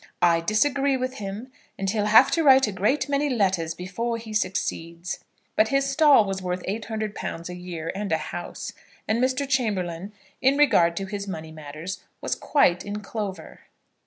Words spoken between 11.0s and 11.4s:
his